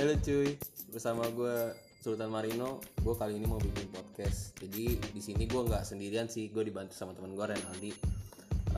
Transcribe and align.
Halo 0.00 0.16
cuy, 0.16 0.56
bersama 0.96 1.28
gue 1.28 1.76
Sultan 2.00 2.32
Marino. 2.32 2.80
Gue 3.04 3.12
kali 3.20 3.36
ini 3.36 3.44
mau 3.44 3.60
bikin 3.60 3.84
podcast. 3.92 4.56
Jadi 4.56 4.96
di 4.96 5.20
sini 5.20 5.44
gue 5.44 5.60
nggak 5.60 5.84
sendirian 5.84 6.24
sih, 6.24 6.48
gue 6.48 6.64
dibantu 6.64 6.96
sama 6.96 7.12
teman 7.12 7.36
gue 7.36 7.44
Renaldi. 7.44 7.92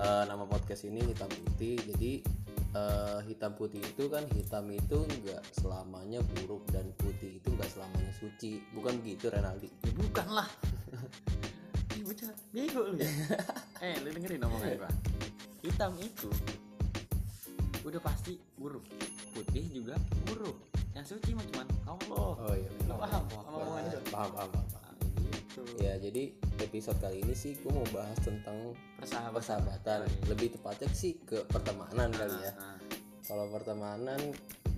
Eh, 0.02 0.24
nama 0.26 0.42
podcast 0.50 0.82
ini 0.82 0.98
hitam 0.98 1.30
putih. 1.30 1.78
Jadi 1.78 2.26
eh, 2.74 3.18
hitam 3.30 3.54
putih 3.54 3.78
itu 3.78 4.10
kan 4.10 4.26
hitam 4.34 4.66
itu 4.74 5.06
nggak 5.22 5.46
selamanya 5.54 6.18
buruk 6.26 6.66
dan 6.74 6.90
putih 6.98 7.38
itu 7.38 7.54
nggak 7.54 7.70
selamanya 7.70 8.10
suci. 8.18 8.58
Bukan 8.74 8.98
begitu 8.98 9.30
Renaldi? 9.30 9.70
Ya 9.70 9.94
bukan 9.94 10.26
lah. 10.26 10.50
Ih 11.94 12.02
bocah 12.02 12.34
bego 12.50 12.82
lu 12.90 12.98
ya. 12.98 13.06
eh 13.86 13.94
lu 14.02 14.10
dengerin 14.10 14.42
omongan 14.42 14.74
gua. 14.74 14.90
Hitam 15.62 15.94
itu 16.02 16.34
udah 17.86 18.02
pasti 18.02 18.42
buruk. 18.58 18.82
Putih 19.30 19.70
juga 19.70 19.94
buruk. 20.26 20.81
Yang 20.92 21.06
suci 21.10 21.30
mah 21.32 21.44
cuman 21.48 21.66
Allah. 21.86 22.30
Oh 22.36 22.54
iya. 22.54 22.68
Lu 22.84 22.94
paham 22.94 23.22
itu? 23.24 23.36
Paham, 24.08 24.30
paham, 24.30 24.48
paham. 24.50 24.50
paham. 24.52 24.70
Nah, 24.72 24.92
gitu. 25.24 25.62
Ya 25.78 25.94
jadi 25.96 26.22
episode 26.58 26.98
kali 26.98 27.20
ini 27.20 27.34
sih 27.34 27.56
gue 27.56 27.68
mau 27.68 27.84
bahas 27.90 28.18
tentang 28.18 28.76
Persahabatan. 28.96 29.32
persahabatan. 29.34 29.98
Lebih 30.26 30.48
tepatnya 30.54 30.88
sih 30.90 31.16
ke 31.18 31.42
pertemanan 31.46 32.08
kali 32.10 32.36
ya. 32.38 32.52
Nah, 32.52 32.76
kalau 33.22 33.46
pertemanan 33.48 34.20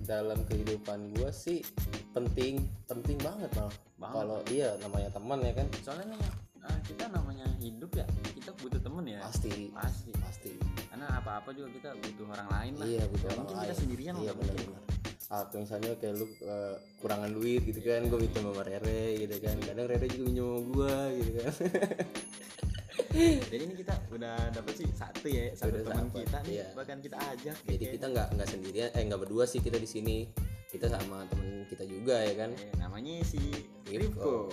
dalam 0.01 0.37
kehidupan 0.45 1.11
gue 1.11 1.29
sih 1.29 1.65
penting 2.13 2.61
penting 2.85 3.17
banget 3.19 3.49
malah 3.51 3.73
Banget. 3.97 4.13
kalau 4.13 4.37
iya 4.47 4.69
namanya 4.79 5.09
teman 5.09 5.41
ya 5.41 5.51
kan 5.51 5.65
soalnya 5.81 6.13
eh, 6.61 6.79
kita 6.85 7.09
namanya 7.09 7.43
hidup 7.57 7.89
ya, 7.91 8.05
kita 8.31 8.53
butuh 8.55 8.77
temen 8.79 9.03
ya. 9.03 9.19
pasti 9.19 9.73
Pasti. 9.73 10.13
pasti 10.21 10.51
Karena 10.87 11.09
apa-apa 11.19 11.51
juga 11.51 11.73
kita 11.73 11.89
butuh 11.97 12.25
orang 12.29 12.47
lain 12.47 12.73
lah. 12.77 12.85
iya 12.85 13.03
butuh 13.03 13.27
orang 13.27 13.37
mungkin 13.41 13.55
kita 13.57 13.65
lain. 13.67 13.81
sendirian 13.81 14.13
iya 14.15 14.21
nggak 14.23 14.35
benar 14.37 14.53
mungkin. 14.55 14.69
benar 14.69 14.83
atau 15.27 15.57
misalnya 15.57 15.95
kayak 15.95 16.15
lu 16.15 16.25
eh, 16.39 16.73
kurangan 16.97 17.31
duit 17.31 17.61
gitu 17.63 17.81
kan 17.81 18.01
gue 18.03 18.19
minta 18.19 18.39
sama 18.39 18.61
Rere 18.61 19.17
gitu 19.17 19.35
kan 19.39 19.57
kadang 19.59 19.85
Rere 19.85 20.05
juga 20.07 20.23
minjem 20.23 20.45
sama 20.45 20.61
gue 20.63 20.93
gitu 21.15 21.31
kan 21.35 21.53
Jadi 23.15 23.63
ini 23.63 23.75
kita 23.75 23.95
udah 24.09 24.51
dapet 24.51 24.73
sih 24.75 24.87
satu 24.91 25.27
ya, 25.27 25.47
satu 25.53 25.71
Udah 25.71 25.83
teman 25.85 26.05
dapet, 26.05 26.19
kita 26.21 26.37
nih, 26.41 26.51
iya. 26.53 26.65
bahkan 26.73 26.97
kita 26.99 27.15
ajak. 27.17 27.55
jadi 27.61 27.75
kayak- 27.77 27.93
kita 27.93 28.05
nggak 28.09 28.27
nggak 28.29 28.47
sendirian 28.49 28.89
eh 28.91 29.01
nggak 29.01 29.21
berdua 29.21 29.43
sih 29.45 29.59
kita 29.59 29.77
di 29.77 29.85
sini 29.85 30.17
kita 30.67 30.87
sama 30.89 31.23
temen 31.25 31.63
kita 31.65 31.83
juga 31.85 32.19
ya 32.19 32.33
kan 32.37 32.51
Eh, 32.51 32.75
namanya 32.75 33.23
si. 33.23 33.39
Ripko. 33.87 34.51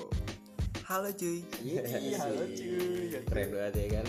Halo 0.84 1.10
cuy. 1.10 1.42
Iya, 1.60 1.82
halo 2.16 2.44
cuy. 2.46 3.18
keren 3.20 3.48
banget 3.50 3.74
ya 3.76 3.88
kan 3.92 4.06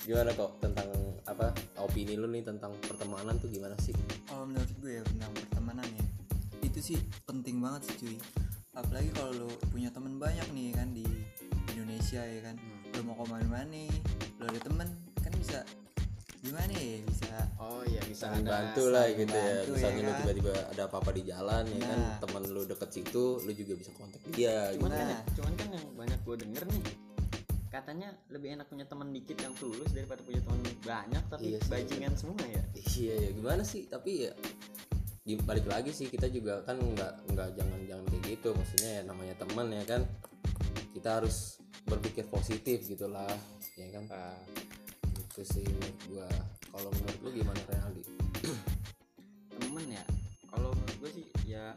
gimana 0.00 0.30
kok 0.32 0.50
tentang 0.58 0.88
apa 1.24 1.52
opini 1.78 2.14
lu 2.14 2.26
nih 2.26 2.42
tentang 2.42 2.72
pertemanan 2.80 3.36
tuh 3.36 3.46
gimana 3.46 3.76
sih 3.78 3.92
Kalau 4.24 4.44
menurut 4.44 4.70
gue 4.78 4.92
ya 4.92 5.02
tentang 5.04 5.30
pertemanan 5.34 5.86
ya 5.86 6.04
itu 6.60 6.80
sih 6.80 6.98
penting 7.24 7.58
banget 7.58 7.82
sih 7.84 7.96
cuy. 7.98 8.16
Apalagi 8.72 9.10
kalau 9.10 9.32
lo 9.34 9.48
punya 9.68 9.90
temen 9.90 10.16
banyak 10.16 10.46
nih 10.50 10.70
kan 10.70 10.88
di 10.90 11.02
Indonesia 11.68 12.22
ya 12.22 12.40
kan. 12.42 12.54
Hmm. 12.54 12.94
Lo 12.94 13.00
mau 13.02 13.16
ke 13.16 13.24
mana-mana 13.26 13.66
nih, 13.66 13.90
lo 14.38 14.46
ada 14.46 14.60
temen 14.60 14.88
kan 15.18 15.32
bisa 15.34 15.66
gimana 16.38 16.72
ya 16.72 17.02
bisa 17.04 17.28
Oh 17.58 17.84
iya 17.84 18.00
bisa 18.00 18.32
bantu 18.32 18.88
lah 18.88 19.04
gitu 19.10 19.28
ya 19.28 19.60
bantu, 19.60 19.70
misalnya 19.76 19.92
ya 19.92 20.00
lu 20.00 20.08
kan? 20.08 20.18
tiba-tiba 20.22 20.52
ada 20.72 20.82
apa-apa 20.88 21.10
di 21.12 21.22
jalan 21.22 21.64
ya 21.68 21.78
kan 21.82 21.98
Nah. 22.00 22.16
temen 22.16 22.42
lu 22.48 22.62
deket 22.64 22.90
situ 22.90 23.24
lu 23.36 23.52
juga 23.52 23.72
bisa 23.76 23.90
kontak 23.92 24.20
dia 24.30 24.72
Cuman 24.72 24.88
gitu. 24.88 24.96
kan, 24.96 25.06
Nah. 25.06 25.22
cuman 25.36 25.52
kan 25.52 25.68
yang 25.70 25.86
banyak 25.92 26.20
gue 26.22 26.36
denger 26.40 26.62
nih 26.66 26.82
katanya 27.70 28.10
lebih 28.34 28.58
enak 28.58 28.66
punya 28.66 28.82
teman 28.82 29.14
dikit 29.14 29.38
yang 29.38 29.54
tulus 29.54 29.94
daripada 29.94 30.20
punya 30.26 30.42
teman 30.42 30.60
banyak 30.82 31.24
tapi 31.30 31.54
Iya 31.54 31.58
sih, 31.62 31.70
bajingan 31.70 32.14
semua 32.18 32.42
ya. 32.50 32.62
iya 32.98 33.14
ya 33.14 33.30
gimana 33.30 33.62
sih? 33.62 33.86
Tapi 33.86 34.26
ya 34.26 34.32
balik 35.46 35.70
lagi 35.70 35.94
sih 35.94 36.10
kita 36.10 36.26
juga 36.26 36.66
kan 36.66 36.74
nggak 36.82 37.30
nggak 37.30 37.48
jangan 37.54 37.80
jangan 37.86 38.04
kayak 38.10 38.22
gitu. 38.26 38.48
Maksudnya 38.58 38.90
ya 38.90 39.02
namanya 39.06 39.34
teman 39.38 39.66
ya 39.70 39.84
kan. 39.86 40.02
Kita 40.90 41.22
harus 41.22 41.62
berpikir 41.86 42.26
positif 42.26 42.90
gitulah 42.90 43.30
ya 43.78 43.86
kan? 43.94 44.04
Itu 45.30 45.46
sih 45.46 45.62
menurut 45.62 45.98
gua. 46.10 46.28
Kalau 46.70 46.90
menurut 46.90 47.18
lu 47.22 47.30
gimana 47.34 47.60
Renaldi 47.70 48.02
Temen 49.58 49.86
ya. 49.90 50.04
Kalau 50.50 50.70
menurut 50.74 50.96
gue 50.98 51.10
sih 51.22 51.26
ya 51.46 51.74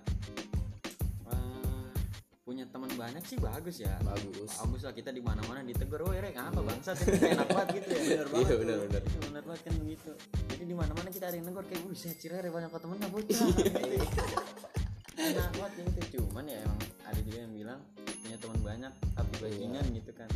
punya 2.44 2.68
teman 2.68 2.92
banyak 3.00 3.24
sih 3.24 3.40
bagus 3.40 3.80
ya. 3.80 3.96
bagus 4.04 4.52
Bagus 4.60 4.82
lah 4.84 4.92
kita 4.92 5.16
di 5.16 5.24
mana-mana 5.24 5.64
ditegur, 5.64 6.04
"Woi, 6.04 6.20
Rek, 6.20 6.36
ngapa 6.36 6.60
bangsa 6.60 6.92
enak 7.00 7.48
banget 7.48 7.68
gitu 7.80 7.88
ya." 7.90 8.02
Bener 8.04 8.28
Iya, 8.28 8.44
tuh. 8.52 8.58
bener, 8.60 8.78
bener. 8.88 9.02
Itu 9.08 9.18
bener 9.32 9.44
banget 9.48 9.62
kan 9.64 9.74
begitu. 9.80 10.12
Jadi 10.52 10.64
di 10.68 10.76
mana-mana 10.76 11.08
kita 11.08 11.26
ada 11.32 11.36
yang 11.40 11.48
negor 11.48 11.64
kayak, 11.66 11.82
"Wih, 11.88 11.96
saya 11.96 12.14
cirere 12.20 12.52
banyak 12.52 12.68
kok 12.68 12.82
temen 12.84 13.00
bocah." 13.00 13.40
Gitu. 13.48 14.08
enak 15.14 15.50
banget 15.56 15.74
yang 15.78 15.88
itu 15.94 16.02
cuman 16.20 16.44
ya 16.50 16.58
emang 16.66 16.80
ada 17.06 17.20
juga 17.22 17.38
yang 17.46 17.54
bilang 17.54 17.80
punya 18.02 18.38
teman 18.42 18.60
banyak 18.66 18.94
tapi 19.14 19.34
bajingan 19.40 19.86
gitu 19.94 20.12
kan 20.18 20.30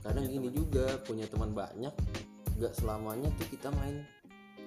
kadang 0.00 0.24
gini 0.24 0.48
juga 0.48 0.86
punya 1.04 1.26
teman 1.28 1.50
banyak 1.52 1.92
nggak 2.56 2.72
selamanya 2.72 3.28
tuh 3.36 3.46
kita 3.52 3.68
main 3.76 4.02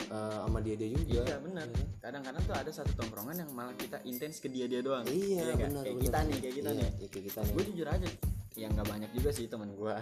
eh, 0.10 0.38
sama 0.40 0.60
dia 0.60 0.74
dia 0.74 0.90
juga. 0.90 1.22
Iya 1.24 1.38
benar. 1.40 1.68
Kadang-kadang 2.00 2.44
tuh 2.44 2.56
ada 2.56 2.72
satu 2.72 2.92
tongkrongan 2.94 3.36
yang 3.38 3.50
malah 3.52 3.74
kita 3.74 4.02
intens 4.04 4.38
ke 4.38 4.48
dia 4.48 4.66
dia 4.66 4.82
doang. 4.82 5.06
Iya 5.06 5.54
nggak? 5.54 5.70
benar 5.70 5.84
kayak 5.84 5.96
benar. 5.96 6.06
kita 6.06 6.20
nih 6.22 6.38
kayak 6.40 6.56
kita 6.56 6.70
Iya, 6.70 6.80
nih. 6.80 6.90
iya, 6.96 7.08
kayak 7.08 7.26
kita 7.26 7.40
gue 7.46 7.62
nih 7.62 7.72
jujur 7.72 7.88
aja 7.90 8.10
yang 8.56 8.72
nggak 8.74 8.88
banyak 8.90 9.12
juga 9.14 9.30
sih 9.32 9.46
teman 9.46 9.70
gue 9.72 9.94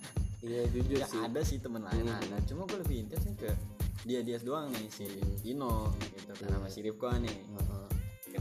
iya 0.46 0.60
jujur 0.66 0.98
ya 0.98 1.06
sih. 1.06 1.20
ada 1.20 1.40
sih 1.42 1.58
temen 1.58 1.82
lain. 1.82 2.00
Hmm. 2.02 2.16
ada 2.22 2.36
cuma 2.44 2.62
gue 2.64 2.78
lebih 2.80 2.96
intens 3.02 3.24
nih 3.24 3.36
ke 3.36 3.50
dia 4.02 4.20
dia 4.22 4.38
doang 4.38 4.70
nih 4.70 4.86
si 4.88 5.04
Dino 5.42 5.90
gitu 6.00 6.32
kan 6.32 6.48
sama 6.48 6.68
si 6.70 6.80
Rifko 6.80 7.10
nih. 7.12 7.36
Heeh. 7.36 7.75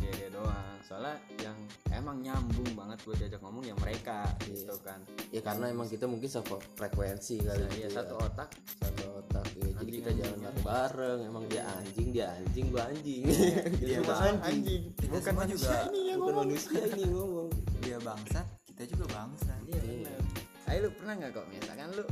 Dia 0.06 0.14
dia 0.16 0.30
doang 0.32 0.78
soalnya 0.82 1.14
yang 1.40 1.58
emang 1.92 2.18
nyambung 2.20 2.70
banget 2.72 3.02
gue 3.02 3.16
diajak 3.18 3.42
ngomong 3.42 3.64
ya 3.64 3.74
mereka 3.76 4.22
Iya. 4.44 4.54
gitu 4.54 4.76
kan 4.80 5.00
ya 5.28 5.42
karena 5.42 5.66
emang 5.68 5.88
kita 5.88 6.06
mungkin 6.06 6.30
satu 6.30 6.56
frekuensi 6.74 7.42
kali 7.42 7.66
iya 7.74 7.90
gitu 7.90 7.98
satu 7.98 8.14
ya. 8.14 8.22
otak 8.24 8.50
satu 8.78 9.04
otak 9.20 9.46
ya. 9.56 9.70
jadi 9.76 9.92
kita 9.92 10.10
jalan 10.16 10.38
bareng 10.40 10.62
bareng 10.62 11.20
emang 11.26 11.44
dia 11.48 11.64
anjing 11.68 12.08
dia 12.12 12.28
anjing 12.32 12.66
gua 12.70 12.84
anjing 12.86 13.24
Dia 13.82 13.98
bang- 14.00 14.18
semua 14.30 14.46
anjing 14.46 14.82
Kita 14.94 15.10
bukan 15.12 15.34
manusia 15.36 15.66
juga- 15.66 15.86
ini 15.88 16.00
yang 16.06 16.20
bukan 16.20 16.30
ngomong 16.32 16.46
manusia 16.46 16.80
ini 16.86 17.04
ngomong 17.08 17.48
dia 17.82 17.98
bangsat, 18.00 18.46
kita 18.68 18.84
juga 18.88 19.06
bangsat. 19.12 19.60
iya 19.64 19.80
benar 19.80 20.22
ayo 20.66 20.78
lu 20.80 20.90
pernah 20.92 21.14
nggak 21.16 21.32
kok 21.32 21.46
misalkan 21.48 21.90
lu 21.92 22.06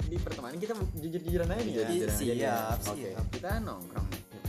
di 0.00 0.16
pertemanan 0.16 0.56
kita 0.56 0.72
jujur 0.94 1.20
jujuran 1.20 1.48
aja 1.48 1.60
nih 1.60 1.68
ya 1.70 1.80
Jujur-jujuran 1.82 2.08
aja 2.10 2.24
nih. 2.24 2.36
siap, 2.36 2.78
Oke. 2.86 3.08
siap. 3.08 3.24
kita 3.30 3.50
nongkrong 3.58 4.08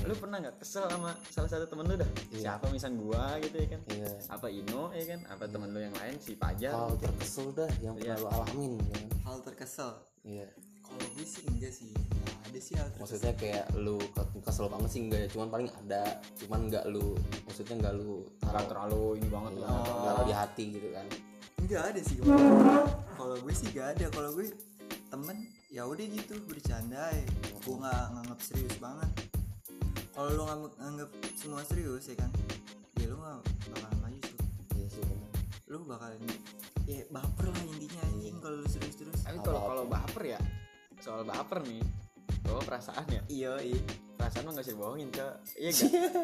lu 0.09 0.17
pernah 0.17 0.41
nggak 0.41 0.57
kesel 0.57 0.89
sama 0.89 1.13
salah 1.29 1.45
satu 1.45 1.69
temen 1.69 1.85
lu 1.85 1.93
dah? 1.93 2.09
Iya. 2.33 2.41
siapa 2.41 2.65
misal 2.73 2.97
gua 2.97 3.37
gitu 3.37 3.61
ya 3.61 3.67
kan? 3.77 3.81
Iya. 3.93 4.09
Apa 4.33 4.47
Ino 4.49 4.89
ya 4.89 5.05
kan? 5.05 5.19
Apa 5.29 5.43
temen 5.45 5.69
lu 5.69 5.79
yang 5.79 5.93
lain? 5.93 6.17
Si 6.17 6.33
Pajar 6.33 6.73
hal 6.73 6.97
terkesel 6.97 7.53
dah 7.53 7.69
yang 7.77 7.93
Iya. 7.93 8.17
pernah 8.17 8.17
lu 8.17 8.27
alamin 8.33 8.71
ya 8.81 8.97
kan? 8.97 9.09
Hal 9.21 9.37
terkesel. 9.45 9.91
iya. 10.25 10.49
Kalau 10.81 11.05
gue 11.13 11.21
sih 11.21 11.45
enggak 11.45 11.69
sih. 11.69 11.93
Nggak 11.93 12.35
ada 12.41 12.59
sih 12.59 12.73
hal 12.73 12.87
terkesel. 12.89 13.01
maksudnya 13.05 13.33
kayak 13.37 13.65
lu 13.77 14.01
ke- 14.01 14.41
kesel 14.41 14.65
banget 14.65 14.89
sih 14.89 15.01
enggak 15.05 15.19
ya? 15.21 15.27
Cuman 15.29 15.47
paling 15.53 15.69
ada. 15.69 16.03
Cuman 16.41 16.59
enggak 16.65 16.85
lu 16.89 17.05
maksudnya 17.45 17.75
enggak 17.77 17.93
lu 17.93 18.09
nggak 18.41 18.49
taruh 18.49 18.65
terlalu 18.65 19.03
ini 19.21 19.27
banget 19.29 19.53
iya, 19.53 19.61
lah. 19.61 19.69
Oh. 19.77 20.03
taruh 20.09 20.25
di 20.25 20.33
hati 20.33 20.65
gitu 20.73 20.89
kan? 20.89 21.05
Enggak 21.61 21.83
ada 21.93 22.01
sih. 22.01 22.15
Kalau 22.17 22.85
kalau 23.13 23.35
gue 23.37 23.53
sih 23.53 23.69
gak 23.69 23.93
ada. 23.93 24.05
Kalau 24.09 24.29
gue 24.33 24.49
temen 25.13 25.37
ya 25.69 25.85
udah 25.85 26.05
gitu. 26.09 26.33
Bercanda 26.49 27.13
ya 27.13 27.21
gue 27.61 27.75
nggak 27.77 28.03
nganggap 28.17 28.39
serius 28.41 28.77
banget 28.81 29.28
kalau 30.19 30.35
lo 30.35 30.43
nganggap, 30.51 30.73
nganggap 30.83 31.09
semua 31.31 31.63
serius 31.63 32.11
ya 32.11 32.15
kan? 32.19 32.27
Ya 32.99 33.07
lo 33.07 33.15
nggak 33.23 33.39
bakal 33.71 33.91
maju 34.03 34.19
tuh 34.19 34.35
iya 34.75 34.87
sih 34.91 34.99
benar 35.07 35.31
lo 35.71 35.77
bakal 35.87 36.11
ya 36.83 36.99
baper 37.07 37.45
lah 37.47 37.63
intinya 37.63 38.01
anjing 38.03 38.35
kalau 38.43 38.57
lo 38.59 38.67
serius 38.67 38.99
terus. 38.99 39.19
Tapi 39.23 39.39
kalau 39.47 39.61
kalau 39.71 39.83
baper 39.87 40.35
ya 40.35 40.39
soal 40.99 41.23
baper 41.23 41.63
nih 41.63 41.79
bawa 42.43 42.59
perasaan 42.67 43.07
ya. 43.07 43.21
Iya 43.31 43.53
iya 43.63 43.79
perasaan 44.19 44.43
mah 44.43 44.51
nggak 44.59 44.65
usah 44.67 44.75
dibohongin 44.75 45.09
ke 45.15 45.27
iya 45.55 45.71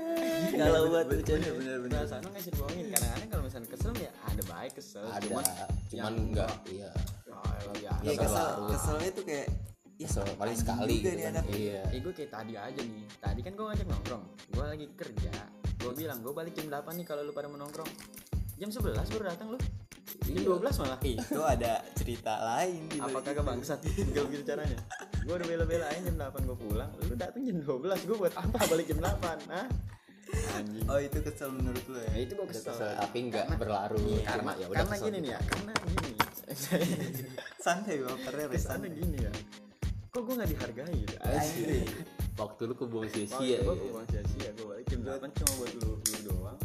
gak 0.60 0.68
kalau 0.68 0.92
buat 0.92 1.06
bercanda 1.08 1.50
bener, 1.56 1.78
bener. 1.80 1.96
perasaan 1.96 2.22
mah 2.28 2.30
nggak 2.36 2.44
usah 2.44 2.52
dibohongin. 2.52 2.86
Kadang-kadang 2.92 3.30
kalau 3.32 3.44
misalnya 3.48 3.70
kesel 3.72 3.94
ya 3.96 4.12
ada 4.28 4.44
baik 4.44 4.72
kesel. 4.76 5.06
Ada 5.08 5.24
cuman 5.24 5.46
cuman 5.88 6.14
enggak 6.20 6.52
iya. 6.68 6.92
Ya 6.92 7.72
biasa. 7.80 8.04
Iya 8.04 8.14
Kesel 8.20 8.48
keselnya 8.76 9.10
tuh 9.16 9.24
kayak 9.24 9.48
ya, 9.98 10.06
kesel 10.06 10.28
paling 10.36 10.56
sekali 10.56 10.94
gitu 11.00 11.10
kan. 11.16 11.44
iya. 11.50 11.82
Eh 11.88 12.00
gue 12.00 12.12
kayak 12.12 12.32
tadi 12.32 12.54
aja 12.54 12.82
nih. 12.82 13.04
Tadi 13.16 13.40
kan 13.40 13.52
gue 13.54 13.66
ngajak 13.66 13.88
nongkrong. 13.88 14.24
Gue 14.50 14.66
lagi 14.66 14.88
kerja. 14.92 15.32
Gue 15.76 15.92
bilang 15.94 16.20
gue 16.20 16.32
balik 16.32 16.54
jam 16.54 16.68
8 16.68 16.84
nih 16.94 17.06
kalau 17.06 17.22
lu 17.22 17.32
pada 17.32 17.46
mau 17.46 17.56
nongkrong. 17.56 17.92
Jam 18.56 18.70
11 18.70 18.92
baru 19.10 19.24
datang 19.26 19.48
lu. 19.50 19.60
Jam 20.22 20.34
Iya. 20.34 20.48
12 20.48 20.80
malah. 20.80 21.00
Itu 21.02 21.42
ada 21.42 21.74
cerita 21.94 22.34
lain 22.42 22.82
di 22.88 22.98
Apa 22.98 23.10
balik 23.14 23.24
kagak 23.26 23.46
bangsat? 23.46 23.80
Gak 23.84 24.24
begitu 24.26 24.44
caranya. 24.46 24.80
Gue 25.22 25.34
udah 25.34 25.48
bela-belain 25.48 26.02
jam 26.02 26.16
8 26.18 26.44
gue 26.44 26.58
pulang. 26.58 26.90
Lu 27.02 27.16
datang 27.16 27.42
jam 27.42 27.58
12 27.58 28.06
Gue 28.06 28.18
buat 28.18 28.34
apa 28.34 28.58
balik 28.66 28.86
jam 28.86 29.00
8 29.00 29.16
Hah? 29.48 29.68
Anjing. 30.56 30.86
Oh 30.88 30.98
itu 30.98 31.22
kesel 31.22 31.50
menurut 31.50 31.86
lo 31.86 32.00
Ya? 32.00 32.10
Ya 32.12 32.20
itu 32.22 32.34
gue 32.34 32.48
kesel. 32.50 32.74
kesel 32.74 32.92
tapi 32.98 33.18
enggak 33.24 33.46
berlarut 33.56 34.02
Karena, 34.20 34.42
cuma 34.42 34.52
ya 34.56 34.66
udah 34.66 34.78
karena 34.82 34.90
kesel 34.92 35.06
gini 35.06 35.18
nih 35.20 35.32
ya 35.32 35.40
Karena 35.46 35.74
gini. 35.86 36.12
Santai 37.58 37.96
bapernya 38.00 38.46
Kesannya 38.48 38.90
santai. 38.90 38.90
gini 38.96 39.18
ya 39.20 39.32
gue 40.26 40.36
gak 40.42 40.50
dihargai. 40.50 41.02
Asik. 41.22 41.86
waktu 42.36 42.62
lu 42.68 42.74
kebuang 42.76 43.08
sia-sia 43.14 43.64
gue 43.64 43.76
ya. 43.80 43.84
buang 43.88 44.08
sia-sia 44.12 44.50
gue 44.60 44.66
balik 44.68 44.86
jam 44.92 45.00
8 45.08 45.38
cuma 45.40 45.52
buat 45.62 45.72
lu, 45.80 45.90
lu 46.02 46.20
doang. 46.26 46.60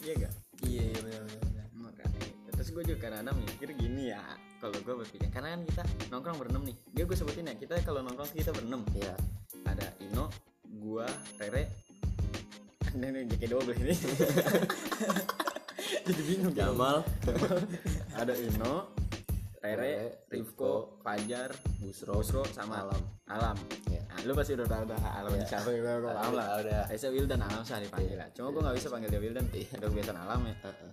Iya 0.00 0.12
gak 0.24 0.34
iya 0.64 0.84
iya 0.88 0.98
benar 1.02 1.68
makanya 1.76 2.24
terus 2.54 2.68
gue 2.70 2.82
juga 2.88 2.98
kadang-kadang 3.08 3.36
mikir 3.44 3.68
gini 3.76 4.14
ya 4.14 4.22
kalau 4.62 4.78
gue 4.80 4.94
berpikir 5.04 5.28
karena 5.28 5.58
kan 5.58 5.60
kita 5.66 5.82
nongkrong 6.08 6.38
berenam 6.40 6.62
nih. 6.64 6.76
Dia 6.94 7.04
gue 7.04 7.16
sebutin 7.18 7.50
ya 7.50 7.54
kita 7.58 7.82
kalau 7.82 8.00
nongkrong 8.00 8.30
kita 8.32 8.54
berenam. 8.54 8.86
Iya. 8.94 9.14
ada 9.64 9.90
Ino 9.98 10.28
gua 10.84 11.08
Rere. 11.40 11.72
Ini 12.94 13.06
nih 13.10 13.22
JK 13.34 13.42
double 13.50 13.74
ini. 13.80 13.94
Jadi 16.06 16.22
bingung. 16.28 16.52
Jamal, 16.54 17.00
ada 18.14 18.34
Ino 18.36 18.93
Rere 19.64 20.28
Rifko 20.28 21.00
Fajar 21.00 21.48
Busro, 21.80 22.20
Busro 22.20 22.44
sama 22.52 22.84
Alam. 22.84 23.00
Alam. 23.32 23.56
Iya. 23.88 24.04
nah, 24.12 24.20
lu 24.28 24.36
pasti 24.36 24.52
udah 24.52 24.68
tahu 24.68 24.84
dah 24.92 25.00
Alam 25.16 25.32
Iya. 25.40 25.44
siapa 25.48 25.72
ya 25.72 25.80
gue 25.80 26.04
paham 26.04 26.32
lah 26.36 26.46
Udah, 26.60 26.84
udah. 26.84 26.98
Saya 27.00 27.10
Wildan 27.16 27.40
Alam 27.40 27.64
sih 27.64 27.72
dipanggil 27.80 28.20
lah. 28.20 28.28
Cuma 28.36 28.52
gue 28.52 28.60
gak 28.60 28.76
bisa 28.76 28.88
panggil 28.92 29.08
dia 29.08 29.20
Wildan. 29.24 29.44
Udah 29.48 29.88
kebiasaan 29.88 30.18
Alam 30.20 30.40
ya? 30.44 30.54
Heeh. 30.68 30.90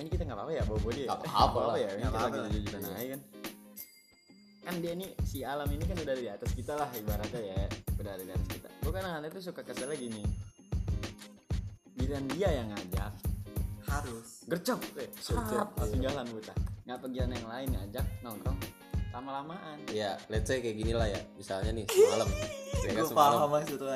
ini 0.00 0.08
kita 0.08 0.22
nggak 0.24 0.38
apa-apa 0.40 0.52
ya 0.56 0.62
bawa 0.64 0.90
dia 0.96 1.06
Nggak 1.12 1.28
apa-apa 1.28 1.76
ya? 1.76 1.88
Ini 1.92 2.00
Nggak 2.00 2.08
kita 2.08 2.16
apa-apa 2.24 2.36
jujur-jujuran 2.48 2.80
aja 2.88 3.04
kan? 3.12 3.20
Kan 4.60 4.74
dia 4.80 4.92
nih 4.96 5.10
si 5.28 5.38
alam 5.44 5.68
ini 5.68 5.84
kan 5.84 5.96
udah 6.00 6.14
di 6.16 6.26
atas 6.32 6.50
kita 6.56 6.72
lah 6.80 6.88
ibaratnya 6.96 7.40
ya. 7.44 7.68
Udah 8.00 8.12
ada 8.16 8.24
di 8.24 8.32
atas 8.32 8.48
kita. 8.48 8.68
Gue 8.80 8.92
kan 8.96 9.04
aneh 9.04 9.28
tuh 9.28 9.44
suka 9.44 9.60
kesel 9.60 9.92
gini. 9.92 10.24
Giliran 12.00 12.24
dia 12.32 12.48
yang 12.48 12.72
ngajak. 12.72 13.12
Harus. 13.84 14.48
Gercep. 14.48 14.80
Eh, 14.96 15.10
langsung 15.76 16.00
jalan 16.00 16.24
buta 16.32 16.54
nggak 16.90 17.06
pergian 17.06 17.30
yang 17.30 17.46
lain 17.46 17.68
ngajak 17.70 18.06
nongkrong 18.26 18.58
lama-lamaan 19.14 19.78
Ya, 19.94 20.18
let's 20.26 20.50
say 20.50 20.58
kayak 20.58 20.74
gini 20.74 20.90
lah 20.94 21.06
ya. 21.06 21.18
Misalnya 21.38 21.70
nih 21.74 21.86
semalam, 21.86 22.26
ya 22.86 22.90
kan 22.94 23.04
semalam, 23.06 23.38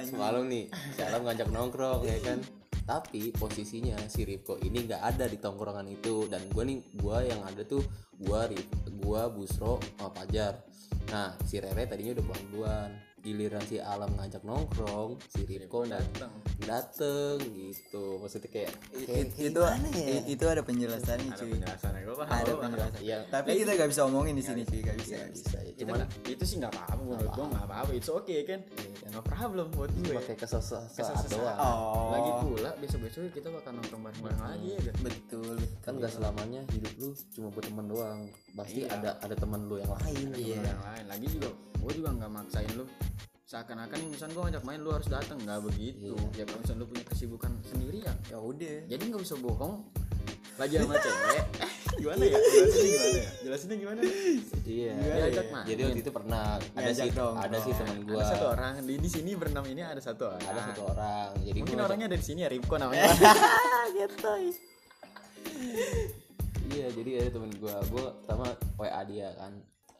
semalam 0.06 0.44
nih, 0.46 0.64
semalam 0.94 1.20
ngajak 1.26 1.48
nongkrong 1.54 2.02
ya 2.06 2.18
kan. 2.22 2.38
Tapi 2.86 3.34
posisinya 3.34 3.98
si 4.06 4.26
Rifko 4.26 4.58
ini 4.62 4.86
nggak 4.86 5.02
ada 5.02 5.26
di 5.26 5.38
tongkrongan 5.42 5.86
itu 5.90 6.30
dan 6.30 6.46
gue 6.50 6.62
nih, 6.66 6.78
gue 6.98 7.18
yang 7.30 7.42
ada 7.46 7.62
tuh 7.66 7.82
gue 8.14 8.40
gue 8.90 9.22
Busro 9.34 9.82
sama 9.98 10.10
Pajar. 10.14 10.62
Nah, 11.10 11.34
si 11.46 11.58
Rere 11.58 11.90
tadinya 11.90 12.14
udah 12.14 12.24
pulang 12.26 12.44
duluan. 12.50 12.90
Giliran 13.24 13.64
si 13.64 13.80
Alam 13.80 14.12
ngajak 14.14 14.44
nongkrong, 14.44 15.16
si 15.26 15.42
Rifko 15.42 15.82
nggak 15.82 15.96
datang 15.98 16.32
dateng 16.60 17.40
gitu. 17.40 18.20
Maksudnya 18.20 18.50
kayak, 18.50 18.70
itu 19.34 19.60
i- 19.96 20.26
itu 20.28 20.44
ada 20.44 20.60
penjelasannya 20.60 21.32
ada 21.32 21.38
cuy. 21.38 21.50
penjelasannya 21.50 22.00
gue 22.00 22.14
paham 22.14 22.30
ada 22.30 22.52
penjelasan. 22.54 23.00
Iya. 23.00 23.18
tapi 23.26 23.48
kita 23.56 23.72
gak 23.74 23.88
bisa 23.88 24.02
omongin 24.04 24.34
di 24.34 24.44
sini 24.44 24.62
cuy. 24.62 24.80
Gak 24.80 24.96
bisa 24.98 25.12
ya 25.14 25.18
gak 25.18 25.32
bisa. 25.32 25.56
ya. 25.56 25.62
itu 25.64 25.78
Cuman 25.80 25.96
nggak- 25.98 26.12
itu 26.28 26.44
sih 26.44 26.56
nggak 26.58 26.72
apa-apa 26.74 27.00
menurut 27.00 27.30
gue 27.30 27.46
nggak 27.48 27.64
apa-apa 27.64 27.90
it's 27.92 28.10
okay 28.10 28.38
kan? 28.44 28.60
No 29.08 29.20
problem 29.20 29.66
buat 29.70 29.90
gue. 29.94 30.14
pakai 30.14 30.36
kesesat 30.36 30.84
Kesesat. 30.90 31.28
doang. 31.30 31.56
oh. 31.56 32.12
Lagi 32.12 32.30
pula 32.42 32.70
besok-besok 32.76 33.32
kita 33.32 33.48
bakal 33.48 33.72
nongkrong 33.72 34.02
bareng-bareng 34.04 34.40
lagi 34.42 34.68
ya 34.68 34.78
gak? 34.82 34.94
betul. 35.00 35.56
Kan 35.80 35.92
nggak 35.96 36.12
selamanya 36.12 36.60
hidup 36.70 36.92
lu 36.98 37.08
cuma 37.30 37.48
buat 37.48 37.64
teman 37.64 37.86
doang. 37.86 38.20
Pasti 38.52 38.80
Iya. 38.80 38.92
ada 38.92 39.10
ada 39.18 39.34
teman 39.34 39.64
lu 39.64 39.76
yang 39.76 39.92
lain. 39.94 40.26
Iya. 40.34 40.60
yang 40.62 40.82
lain. 40.82 41.04
Lagi 41.08 41.26
juga 41.30 41.48
gue 41.74 41.92
juga 41.94 42.10
nggak 42.12 42.30
maksain 42.30 42.70
lu 42.74 42.84
seakan-akan 43.44 43.96
nih 44.00 44.08
misalnya 44.08 44.32
gue 44.32 44.44
ngajak 44.48 44.64
main 44.64 44.80
lu 44.80 44.90
harus 44.90 45.08
datang 45.12 45.36
nggak 45.44 45.60
begitu. 45.68 46.16
Ya 46.32 46.48
kalau 46.48 46.58
misalnya 46.64 46.80
lu 46.80 46.86
punya 46.88 47.04
kesibukan 47.04 47.52
sendiri 47.68 47.98
ya 48.00 48.14
ya 48.32 48.38
udah. 48.40 48.76
Jadi 48.88 49.02
nggak 49.12 49.20
usah 49.20 49.36
bohong. 49.36 49.74
Lagi 50.56 50.74
sama 50.80 50.96
cewek. 50.96 51.44
Gimana 52.00 52.24
ya? 52.26 52.38
Jelasinnya 52.42 52.88
gimana 52.90 53.14
ya? 53.14 53.28
Jelasinnya 53.44 53.76
gimana? 53.78 54.00
Iya 54.64 54.92
Diajak 54.98 55.46
main. 55.54 55.66
jadi 55.68 55.80
waktu 55.86 56.00
itu 56.02 56.10
pernah 56.10 56.44
ada 56.58 56.90
sih 56.90 57.10
dong. 57.14 57.34
ada 57.38 57.56
sih 57.62 57.72
teman 57.76 57.98
gua. 58.02 58.18
ada 58.18 58.26
satu 58.34 58.46
orang. 58.50 58.72
Di 58.82 58.94
di 58.98 59.10
sini 59.12 59.30
berenam 59.38 59.64
ini 59.68 59.82
ada 59.84 60.00
satu 60.02 60.22
orang. 60.34 60.42
Ada 60.42 60.60
satu 60.72 60.82
orang. 60.90 61.30
Jadi 61.44 61.58
mungkin 61.62 61.78
gua 61.78 61.86
orangnya 61.86 62.08
dari 62.10 62.24
sini 62.24 62.40
ya 62.42 62.50
Ripko 62.50 62.74
namanya. 62.80 63.12
Iya 66.74 66.90
jadi 66.90 67.10
ada 67.22 67.30
temen 67.38 67.52
gua. 67.60 67.76
Gua 67.86 68.10
pertama 68.18 68.50
wa 68.80 68.88
dia 69.06 69.30
kan 69.38 69.52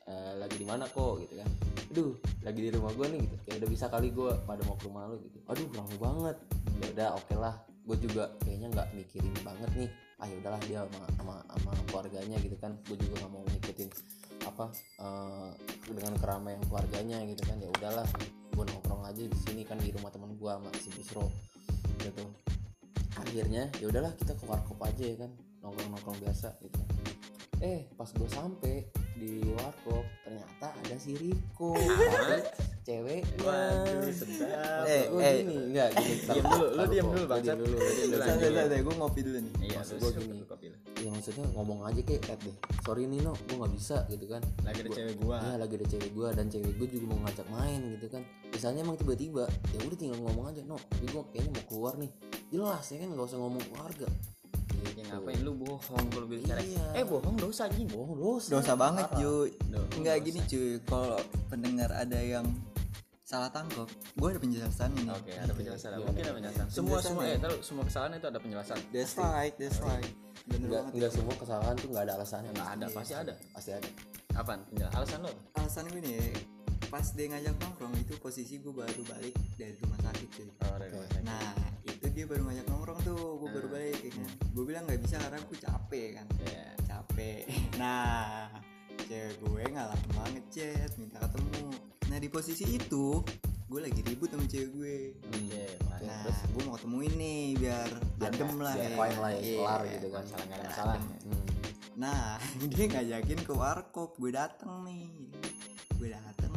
"Eh, 0.05 0.33
lagi 0.37 0.57
di 0.61 0.67
mana 0.69 0.85
kok? 0.89 1.25
Gitu 1.25 1.35
kan. 1.41 1.49
Aduh 1.95 2.13
lagi 2.43 2.61
di 2.61 2.71
rumah 2.75 2.93
gua 2.93 3.07
nih 3.09 3.21
gitu. 3.25 3.37
Ya 3.49 3.55
udah 3.63 3.69
bisa 3.71 3.87
kali 3.89 4.09
gua 4.13 4.37
pada 4.45 4.61
mau 4.69 4.77
ke 4.77 4.85
rumah 4.89 5.09
lu 5.09 5.17
gitu. 5.25 5.39
Aduh 5.49 5.69
lama 5.73 5.95
banget. 5.97 6.37
Ya 6.83 6.87
udah 6.93 7.09
oke 7.17 7.35
lah 7.39 7.55
gue 7.85 7.97
juga 8.01 8.33
kayaknya 8.41 8.73
nggak 8.73 8.89
mikirin 8.97 9.35
banget 9.45 9.71
nih. 9.77 9.91
Ah 10.17 10.25
ya 10.25 10.37
udahlah 10.41 10.61
dia 10.65 10.81
sama, 10.89 11.07
sama 11.21 11.35
sama 11.53 11.71
keluarganya 11.89 12.37
gitu 12.41 12.57
kan. 12.57 12.73
Gue 12.89 12.97
juga 12.97 13.15
nggak 13.21 13.33
mau 13.33 13.45
ngikutin 13.45 13.89
apa 14.45 14.65
eh, 15.05 15.51
dengan 15.93 16.13
keramaian 16.17 16.63
keluarganya 16.65 17.19
gitu 17.29 17.43
kan. 17.45 17.57
Ya 17.61 17.69
udahlah 17.69 18.07
gue 18.55 18.65
nongkrong 18.65 19.05
aja 19.05 19.23
di 19.23 19.39
sini 19.45 19.63
kan 19.69 19.77
di 19.77 19.93
rumah 19.93 20.09
teman 20.09 20.33
gue 20.33 20.51
sama 20.51 20.71
si 20.81 20.89
Busro 20.97 21.29
gitu. 22.01 22.25
Akhirnya 23.21 23.69
ya 23.79 23.87
udahlah 23.87 24.13
kita 24.17 24.33
ke 24.33 24.45
warkop 24.49 24.81
aja 24.81 25.05
ya 25.05 25.17
kan 25.21 25.31
nongkrong 25.61 25.91
nongkrong 25.93 26.19
biasa 26.25 26.57
gitu. 26.65 26.81
Eh 27.61 27.85
pas 27.95 28.09
gue 28.09 28.29
sampai 28.33 28.89
di 29.15 29.47
warkop 29.51 30.03
ternyata 30.23 30.67
ada 30.75 30.97
si 30.97 31.15
Riko. 31.15 31.75
Cewek 32.85 33.25
Waduh, 33.41 34.13
sedap. 34.13 34.85
Eh, 34.85 35.09
gue 35.09 35.17
eh. 35.19 35.35
gini. 35.41 35.57
enggak 35.73 35.89
gini 35.97 36.15
Diam 36.21 36.45
dulu, 36.45 36.67
lu 36.69 36.83
diam 36.85 37.07
dulu, 37.09 37.25
bang 37.25 37.41
diam 37.41 37.59
dulu 37.59 37.77
santai 38.13 38.49
santai 38.53 38.81
gue 38.85 38.95
ngopi 38.95 39.21
dulu 39.25 39.39
nih. 39.41 39.53
Iya 39.65 39.79
Maksud 39.81 39.97
terus 39.97 40.05
gua 40.05 40.21
gini. 40.21 40.45
kopi 40.45 40.67
lu. 40.69 40.77
ya 41.01 41.09
maksudnya 41.11 41.45
ngomong 41.53 41.81
aja 41.85 42.01
kayak 42.01 42.23
Ed 42.29 42.41
deh 42.45 42.57
sorry 42.81 43.05
Nino 43.05 43.33
gue 43.41 43.57
nggak 43.57 43.73
bisa 43.73 43.97
gitu 44.07 44.25
kan. 44.29 44.43
Lagi 44.61 44.79
ada 44.81 44.91
Gua- 44.91 44.99
cewek 45.01 45.17
gua. 45.17 45.37
Iya 45.41 45.55
lagi 45.57 45.75
ada 45.75 45.87
cewek 45.89 46.11
gue 46.13 46.29
dan 46.37 46.47
cewek 46.53 46.73
gue 46.77 46.89
juga 46.93 47.05
mau 47.09 47.19
ngajak 47.25 47.47
main 47.49 47.81
gitu 47.97 48.07
kan. 48.11 48.23
Misalnya 48.53 48.81
emang 48.83 48.97
tiba-tiba 49.01 49.45
ya 49.49 49.79
udah 49.81 49.97
tinggal 49.97 50.19
ngomong 50.21 50.45
aja 50.53 50.61
no 50.63 50.77
gue 51.01 51.23
kayaknya 51.33 51.51
mau 51.53 51.65
keluar 51.65 51.95
nih. 51.97 52.11
Jelas 52.53 52.85
ya 52.85 52.97
kan 53.01 53.09
nggak 53.09 53.27
usah 53.27 53.39
ngomong 53.41 53.63
keluarga 53.65 54.07
ya 54.87 55.05
ngapain 55.07 55.41
lu 55.41 55.53
bohong 55.55 55.81
kalau 56.09 56.27
bicara 56.27 56.61
Iya. 56.61 56.85
eh 56.95 57.05
bohong 57.05 57.37
dosa 57.37 57.63
anjing 57.65 57.87
bohong 57.87 58.13
dosa 58.15 58.49
dosa 58.53 58.73
banget 58.75 59.05
Parah. 59.07 59.19
cuy 59.19 59.51
Dosa. 59.67 59.95
nggak 59.97 60.17
gini 60.21 60.41
cuy 60.45 60.69
kalau 60.83 61.19
pendengar 61.47 61.91
ada 61.91 62.19
yang 62.19 62.47
salah 63.23 63.49
tangkap 63.49 63.89
gue 63.89 64.29
ada 64.29 64.37
penjelasannya 64.39 65.01
nih 65.01 65.11
Oke, 65.11 65.33
ada 65.35 65.53
penjelasan. 65.53 65.89
Gimana? 65.91 66.07
Mungkin 66.07 66.23
ada 66.23 66.35
penjelasan. 66.35 66.65
Semua 66.67 66.77
Penjelasan 66.95 67.09
semua 67.09 67.23
ya? 67.23 67.31
eh 67.31 67.39
tahu 67.41 67.55
semua 67.59 67.85
kesalahan 67.85 68.13
itu 68.15 68.27
ada 68.27 68.39
penjelasan. 68.39 68.79
that's 68.91 69.13
right 69.17 69.55
that's 69.57 69.81
right 69.81 70.11
bener 70.45 70.69
nggak 70.87 71.11
semua 71.11 71.35
kesalahan 71.35 71.75
tuh 71.75 71.89
nggak 71.89 72.05
ada 72.05 72.13
alasannya 72.15 72.51
Nggak 72.53 72.69
ada, 72.71 72.85
Iya, 72.85 72.95
pasti 72.95 73.15
ada. 73.15 73.33
pasti 73.51 73.71
ada 73.73 73.89
Apaan? 74.35 74.61
Penjelasan 74.67 74.95
alasan 74.95 75.19
lo? 75.21 75.33
alasan 75.55 75.85
gue 75.89 76.01
nih 76.01 76.21
pas 76.85 77.07
dia 77.09 77.27
ngajak 77.27 77.55
nongkrong 77.57 77.95
itu 77.97 78.15
posisi 78.19 78.55
gue 78.57 78.71
baru 78.71 79.03
balik 79.05 79.35
dari 79.57 79.75
rumah 79.75 79.99
sakit 80.01 80.29
cuy 80.31 80.47
Oh, 80.61 80.77
dari 80.77 80.91
rumah 80.93 81.09
sakit. 81.09 81.25
nah 81.25 81.55
itu 82.05 82.13
dia 82.15 82.29
baru 82.29 82.45
ngajak 82.45 82.67
nongkrong 82.69 83.01
tuh 83.03 83.17
gue 83.39 83.49
baru 83.51 83.65
Hmm. 83.65 83.75
balik 83.75 83.99
ya 83.99 84.11
kan 84.13 84.29
gue 84.53 84.65
bilang 84.65 84.83
nggak 84.85 85.01
bisa 85.01 85.17
karena 85.19 85.39
gue 85.41 85.59
capek 85.59 86.09
kan 86.13 86.27
Iya. 86.39 86.65
capek 86.85 87.43
nah 87.81 88.53
cewek 89.01 89.35
gue 89.41 89.63
nggak 89.67 89.87
lama 89.89 90.23
ngechat 90.31 90.91
minta 90.95 91.17
ketemu 91.19 91.65
nah 92.05 92.19
di 92.19 92.29
posisi 92.29 92.65
itu 92.69 93.25
gue 93.65 93.81
lagi 93.81 94.05
ribut 94.05 94.29
sama 94.29 94.45
cewek 94.45 94.69
gue 94.71 94.97
Oke, 95.33 95.65
nah 96.05 96.21
terus? 96.23 96.39
gue 96.47 96.63
mau 96.63 96.77
ketemuin 96.77 97.13
nih 97.15 97.41
biar 97.57 97.89
adem 98.23 98.51
lah 98.59 98.75
biar 98.75 98.93
ya. 98.93 98.99
lah 99.17 99.31
ya 99.33 99.41
Iya. 99.41 99.57
kelar 99.57 99.81
gitu 99.89 100.07
kan 100.11 100.23
Masalah 100.23 100.45
nggak 100.45 100.59
ada 100.61 100.69
masalah. 100.69 100.97
Hmm. 101.01 101.45
nah 102.05 102.23
dia 102.71 102.85
ngajakin 102.87 103.41
ke 103.41 103.53
warkop 103.55 104.11
gue 104.15 104.29
dateng 104.31 104.73
nih 104.85 105.09
gue 105.97 106.09
dateng 106.11 106.53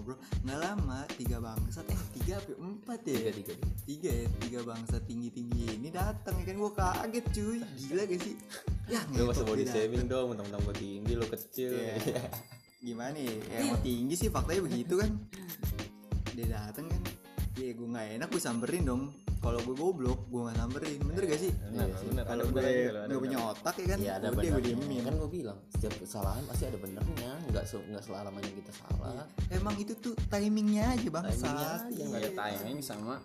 ngobrol-ngobrol-ngobrol 0.00 0.18
nggak 0.48 0.58
lama 0.64 1.00
tiga 1.20 1.36
bangsat 1.38 1.86
eh 1.92 2.00
tiga 2.16 2.34
apa 2.40 2.48
ya? 2.48 2.56
empat 2.56 3.00
ya? 3.04 3.12
Tiga 3.12 3.30
tiga 3.36 3.52
tiga. 3.52 3.74
tiga 3.84 4.10
ya 4.10 4.26
tiga 4.40 4.60
bangsat 4.64 5.02
tinggi 5.04 5.28
tinggi 5.28 5.64
ini 5.76 5.88
datang 5.92 6.36
kan. 6.40 6.54
Gue 6.56 6.72
kaget 6.72 7.26
cuy. 7.36 7.58
Gila 7.60 8.02
gak 8.08 8.20
sih? 8.24 8.34
Ya 8.88 9.00
lu 9.14 9.28
masa 9.28 9.44
ngetok 9.44 9.46
body 9.52 9.64
shaming 9.68 10.04
dong 10.08 10.26
mentang-mentang 10.32 10.62
gue 10.64 10.76
tinggi 10.80 11.12
lo 11.14 11.26
kecil. 11.28 11.70
Iya. 11.76 11.94
gimana 12.80 13.18
ya? 13.20 13.36
Ya 13.52 13.58
mau 13.68 13.78
tinggi 13.84 14.14
sih 14.16 14.28
faktanya 14.32 14.62
begitu 14.64 14.94
kan. 14.96 15.10
Dia 16.32 16.46
dateng 16.48 16.86
kan. 16.88 17.02
Ya 17.60 17.70
gue 17.76 17.88
nggak 17.92 18.06
enak 18.16 18.28
gue 18.32 18.42
samperin 18.42 18.84
dong 18.88 19.12
kalau 19.40 19.56
gue 19.64 19.72
goblok 19.72 20.28
gue 20.28 20.40
nggak 20.44 20.56
samperin 20.60 20.98
bener 21.00 21.22
gak 21.24 21.40
sih? 21.40 21.52
Iya 21.72 21.84
kalau 22.28 22.44
Ada 22.44 22.52
gue 22.52 22.60
ada 22.60 23.00
nggak 23.08 23.22
punya 23.24 23.38
otak 23.40 23.74
ya 23.80 23.86
kan? 23.88 23.98
Iya 23.98 24.12
ada 24.20 24.26
udah 24.30 24.42
gue 24.44 24.62
diemin. 24.68 25.00
Kan 25.00 25.14
gue 25.16 25.30
bilang 25.32 25.58
setiap 25.72 25.94
kesalahan 25.96 26.42
pasti 26.44 26.64
ada 26.68 26.76
benernya. 26.76 27.32
Nggak 27.48 27.64
se 27.64 27.76
nggak 27.80 28.02
selamanya 28.04 28.52
kita 28.52 28.72
salah. 28.76 29.24
Emang 29.48 29.74
itu 29.80 29.92
tuh 29.96 30.12
timingnya 30.28 30.92
aja 30.92 31.08
bangsa 31.08 31.32
Timingnya 31.32 31.68
aja, 31.72 32.04
Iya, 32.20 32.30
timing 32.36 32.78
sama 32.84 33.16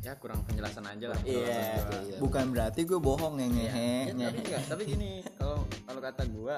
ya 0.00 0.16
kurang 0.16 0.40
penjelasan 0.48 0.84
aja 0.88 1.12
lah. 1.12 1.20
Iya, 1.22 1.44
gua. 1.84 2.00
iya. 2.08 2.16
bukan 2.18 2.44
berarti 2.56 2.80
gue 2.88 2.96
bohong 2.96 3.36
ya 3.36 3.44
Iya. 3.44 3.52
ngehe 3.52 3.92
Ya, 4.16 4.28
tapi 4.32 4.38
enggak, 4.40 4.62
tapi 4.64 4.82
gini, 4.88 5.10
kalau 5.38 5.60
kalau 5.84 6.00
kata 6.00 6.22
gua 6.32 6.56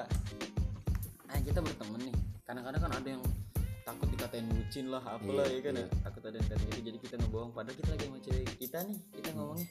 eh 1.27 1.39
kita 1.43 1.59
berteman 1.59 1.99
nih. 2.07 2.15
Kadang-kadang 2.43 2.81
kan 2.81 2.91
ada 2.95 3.07
yang 3.09 3.23
takut 3.83 4.07
dikatain 4.09 4.45
bucin 4.45 4.85
lah 4.87 5.03
apalah 5.05 5.43
Iya, 5.43 5.53
ya 5.53 5.61
kan 5.61 5.73
ya. 5.73 5.79
iya. 5.81 5.87
takut 6.01 6.21
ada 6.23 6.35
yang 6.35 6.47
katain 6.47 6.63
gitu 6.65 6.81
jadi 6.81 6.97
kita 6.99 7.15
ngebohong 7.17 7.51
padahal 7.51 7.75
kita 7.75 7.89
lagi 7.89 8.03
sama 8.05 8.19
cewek 8.19 8.45
kita 8.57 8.77
nih 8.81 8.97
kita 9.13 9.29
ngomongnya 9.33 9.67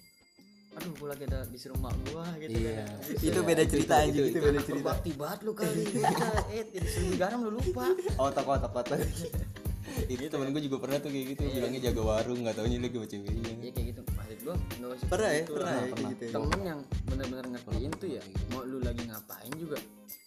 aduh 0.72 0.92
gua 0.94 1.08
lagi 1.10 1.24
ada 1.26 1.38
di 1.44 1.58
rumah 1.66 1.92
gua 2.02 2.24
gitu 2.38 2.48
Iya. 2.54 2.72
kan. 2.78 2.96
Itu 3.14 3.28
Iya, 3.30 3.40
beda 3.42 3.62
cerita 3.66 3.94
aja 3.94 4.08
itu- 4.08 4.20
itu 4.22 4.28
itu 4.30 4.38
beda 4.42 4.60
cerita. 4.62 4.76
berbakti 4.78 5.10
banget 5.12 5.38
lu 5.42 5.52
kali 5.52 5.82
kita 5.86 6.28
eh 6.50 6.64
jadi 6.70 6.86
seribu 6.86 7.14
garam 7.18 7.38
lu 7.40 7.50
lupa. 7.52 7.84
Otak 8.18 8.44
otak 8.46 8.72
otak. 8.74 8.98
Itu 10.08 10.24
temen 10.26 10.48
gue 10.48 10.62
juga 10.62 10.76
pernah 10.78 10.96
tuh 10.96 11.10
kayak 11.10 11.26
gitu 11.30 11.42
bilangnya 11.50 11.80
jaga 11.82 12.00
warung 12.02 12.38
nggak 12.40 12.54
taunya 12.54 12.78
lagi 12.78 12.94
sama 12.94 13.06
ceweknya. 13.06 13.52
Ya 13.54 13.70
kayak 13.70 13.86
gitu. 13.86 14.00
Maksud 14.10 14.38
gue 14.38 14.54
nggak 14.72 14.90
usah 14.90 15.06
pernah 15.06 15.30
ya? 15.30 15.36
gitu 15.38 15.52
pernah 15.52 15.72
ya 15.72 15.82
kayak 15.84 16.06
gitu 16.08 16.22
ya. 16.22 16.32
Temen 16.32 16.60
yang 16.62 16.80
bener-bener 17.04 17.46
ngertiin 17.50 17.90
tuh 17.92 18.08
ya 18.10 18.22
mau 18.48 18.60
lu 18.62 18.78
lagi 18.80 19.02
ngapain 19.04 19.52
juga 19.54 19.76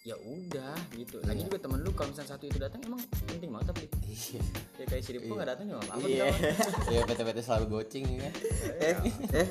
ya 0.06 0.16
udah 0.22 0.78
gitu. 0.94 1.18
Lagi 1.26 1.42
juga 1.50 1.58
temen 1.58 1.82
lu 1.82 1.90
kalau 1.98 2.14
misalnya 2.14 2.38
satu 2.38 2.46
itu 2.46 2.62
datang 2.62 2.78
emang 2.86 3.02
penting 3.26 3.50
banget 3.50 3.74
tapi 3.74 3.90
iya. 4.06 4.42
ya 4.78 4.86
kayak 4.86 5.02
si 5.02 5.10
Ripko 5.18 5.34
nggak 5.34 5.50
datang 5.50 5.66
juga 5.66 5.78
nggak 5.82 5.90
apa-apa. 5.90 6.08
Iya. 6.08 6.26
kita 6.30 6.46
mah. 6.46 6.94
ya 6.94 7.02
PT-PT 7.10 7.38
selalu 7.42 7.66
goceng 7.74 8.06
ya. 8.06 8.22
Kan 8.22 8.34
eh 8.78 8.96
eh. 9.42 9.48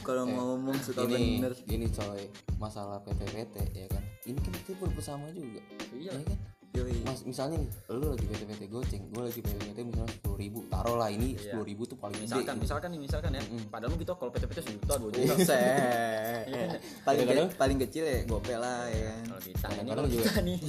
kalau 0.00 0.24
ngomong 0.24 0.76
suka 0.80 1.04
gini 1.04 1.44
bener. 1.44 1.52
gini 1.68 1.86
coy 1.92 2.24
masalah 2.56 3.04
PT-PT 3.04 3.54
ya 3.76 3.86
kan? 3.92 4.02
Ini 4.24 4.38
kan 4.40 4.52
kita 4.64 4.88
bersama 4.96 5.28
juga. 5.28 5.60
Iya. 5.92 6.16
Ya 6.16 6.24
kan 6.24 6.38
yoi 6.72 6.96
Mas, 7.02 7.20
misalnya 7.22 7.56
nih, 7.58 7.68
lu 7.90 8.06
lagi 8.08 8.24
PT-PT 8.24 8.62
goceng, 8.66 9.02
gue 9.06 9.22
lagi 9.22 9.40
PT-PT 9.40 9.78
misalnya 9.82 10.08
sepuluh 10.10 10.36
ribu, 10.36 10.58
taruh 10.66 10.96
lah 10.96 11.08
ini 11.08 11.32
Iya. 11.32 11.52
sepuluh 11.52 11.66
ribu 11.66 11.82
tuh 11.84 11.96
paling 11.96 12.16
gede. 12.16 12.24
misalkan 12.26 12.48
gitu. 12.50 12.62
misalkan 12.62 12.88
nih 12.88 13.00
misalkan 13.02 13.30
ya 13.30 13.42
padahal 13.66 13.90
mah 13.90 13.98
kita 13.98 14.12
kalau 14.14 14.30
PT-PT 14.30 14.58
sejuta 14.62 14.94
dua 14.96 15.10
juta 15.10 15.34
Set. 15.38 16.44
Iya 16.46 16.56
kan? 16.62 16.70
paling 17.02 17.18
Kadang-kadang- 17.22 17.46
ge- 17.46 17.58
paling 17.58 17.78
kecil 17.78 18.04
ya 18.04 18.18
gope 18.24 18.54
lah 18.54 18.78
ya 18.86 19.00
kan 19.06 19.20
kalau 19.26 19.42
kita 19.42 19.52
ini 19.52 19.68
Kadang-kadang 19.74 20.06
juga- 20.08 20.42
nih 20.42 20.58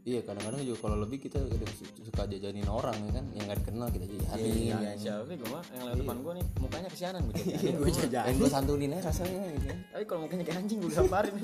Iya, 0.00 0.24
kadang-kadang 0.24 0.64
juga 0.64 0.78
kalau 0.80 0.96
lebih 0.98 1.18
kita 1.20 1.36
kadang 1.36 1.68
suka 2.00 2.22
jajanin 2.24 2.64
orang 2.64 2.96
ya 2.98 3.12
kan, 3.12 3.24
yang 3.30 3.44
nggak 3.44 3.58
dikenal 3.60 3.88
kita 3.90 4.06
jajanin. 4.08 4.40
Iya, 4.40 4.76
ya. 4.78 4.92
siapa 4.96 5.28
gue 5.28 5.44
mah 5.46 5.60
yang 5.68 5.84
lewat 5.84 5.98
depan 6.00 6.16
gue 6.18 6.32
nih 6.32 6.46
mukanya 6.56 6.88
kesianan 6.88 7.20
gue 7.22 7.34
Iya, 7.44 7.72
gue 7.74 7.88
Dan 8.08 8.34
gue 8.34 8.48
santunin 8.48 8.88
aja 8.90 9.04
rasanya 9.04 9.40
gitu 9.52 9.66
kan. 9.66 9.78
tapi 9.92 10.04
kalau 10.06 10.20
mukanya 10.24 10.44
kayak 10.44 10.58
anjing 10.58 10.78
gue 10.80 10.88
gamparin 10.90 11.34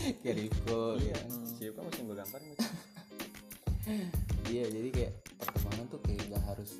Kayak 0.22 0.36
Riko, 0.36 0.96
ya 1.00 1.18
siapa 1.60 1.80
mesti 1.84 2.00
gue 2.04 2.16
gamparin 2.16 2.52
Iya, 4.50 4.64
jadi 4.70 4.88
kayak 4.92 5.12
pertemanan 5.38 5.84
tuh 5.88 6.00
kayak 6.04 6.22
gak 6.30 6.42
harus 6.46 6.70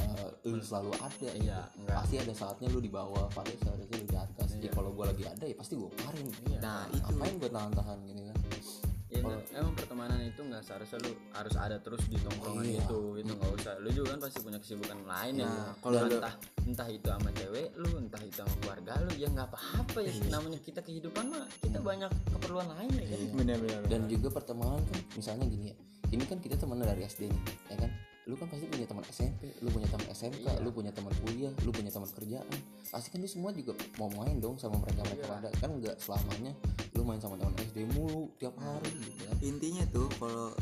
eh, 0.00 0.30
lu 0.46 0.58
selalu 0.62 0.92
ada. 0.98 1.28
Iya, 1.34 1.58
gitu. 1.66 1.78
enggak. 1.82 1.96
Pasti 2.02 2.16
ada 2.18 2.34
saatnya 2.34 2.68
lu 2.70 2.80
di 2.82 2.90
bawah, 2.90 3.26
pasti 3.30 3.54
seharusnya 3.62 3.96
lu 3.98 4.06
di 4.06 4.16
atas. 4.16 4.48
Ya 4.58 4.70
kalau 4.72 4.90
gue 4.94 5.04
lagi 5.06 5.24
ada 5.26 5.44
ya 5.44 5.54
pasti 5.54 5.74
gue 5.78 5.90
parin. 5.98 6.26
nah 6.58 6.86
itu 6.90 7.04
Ngapain 7.14 7.34
gue 7.38 7.50
tahan-tahan 7.50 7.98
gini 8.06 8.22
kan? 8.30 8.36
Ya, 9.18 9.22
nah, 9.24 9.40
emang 9.58 9.74
pertemanan 9.74 10.18
itu 10.20 10.40
nggak 10.40 10.62
seharusnya 10.62 10.98
lu 11.00 11.10
harus 11.32 11.54
ada 11.54 11.76
terus 11.76 12.02
di 12.04 12.16
tongkrongan 12.16 12.64
Iya. 12.64 12.80
itu 12.80 12.98
itu 13.16 13.32
nggak 13.32 13.52
usah. 13.52 13.72
Lu 13.78 13.88
juga 13.90 14.08
kan 14.10 14.20
pasti 14.22 14.38
punya 14.38 14.58
kesibukan 14.58 14.98
lain 15.00 15.34
ya 15.36 15.44
Nah, 15.44 15.74
kalau 15.76 15.98
kalau 15.98 16.06
lu- 16.06 16.16
entah 16.16 16.34
entah 16.62 16.88
itu 16.88 17.06
sama 17.08 17.30
cewek 17.32 17.66
lu 17.74 17.90
entah 17.96 18.20
itu 18.20 18.36
sama 18.36 18.54
keluarga 18.56 18.92
lu 19.00 19.12
ya 19.14 19.28
nggak 19.28 19.48
apa-apa 19.48 19.98
ya. 20.00 20.12
Namanya 20.28 20.58
kita 20.60 20.80
kehidupan 20.80 21.24
mah 21.26 21.44
kita 21.58 21.78
banyak 21.78 22.10
keperluan 22.28 22.68
lain 22.70 22.90
ya 22.94 23.06
kan? 23.08 23.18
Bener-bener 23.34 23.80
dan 23.84 24.00
juga 24.06 24.28
pertemanan 24.32 24.80
kan 24.84 24.98
misalnya 25.12 25.44
gini 25.44 25.66
ya. 25.68 25.76
Ini 26.08 26.24
kan 26.24 26.38
kita 26.38 26.54
teman 26.54 26.78
dari 26.78 27.02
SD 27.02 27.26
nih 27.26 27.42
ya 27.68 27.76
kan? 27.78 27.90
Lu 28.24 28.36
kan 28.36 28.44
pasti 28.46 28.64
punya 28.66 28.84
teman 28.84 29.04
SMP 29.04 29.56
lu 29.58 29.68
punya 29.68 29.88
teman 29.88 30.04
SMK 30.06 30.36
Iya. 30.38 30.60
lu 30.60 30.68
punya 30.68 30.92
teman 30.92 31.12
kuliah 31.18 31.52
lu 31.58 31.70
punya 31.70 31.88
teman 31.88 32.06
kerjaan. 32.06 32.44
Pasti 32.86 33.08
kan 33.08 33.18
lu 33.18 33.26
semua 33.26 33.50
juga 33.50 33.72
mau 33.96 34.08
main 34.14 34.36
dong 34.38 34.56
sama 34.56 34.76
mereka 34.78 35.00
mereka 35.02 35.24
Iya. 35.26 35.36
ada. 35.38 35.48
Kan 35.54 35.70
nggak 35.74 35.96
selamanya 35.98 36.52
main 37.08 37.18
sama 37.18 37.34
teman 37.34 37.56
SD 37.58 37.78
mulu 37.90 38.28
tiap 38.36 38.52
hari 38.54 38.92
gitu 38.92 39.12
ya 39.18 39.32
intinya 39.42 39.84
tuh 39.88 40.06
kalau 40.14 40.52